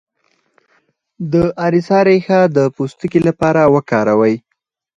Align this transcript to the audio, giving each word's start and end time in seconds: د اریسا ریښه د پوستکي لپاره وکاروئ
د 1.31 1.33
اریسا 1.65 1.99
ریښه 2.07 2.39
د 2.55 2.57
پوستکي 2.75 3.19
لپاره 3.27 3.61
وکاروئ 3.75 4.35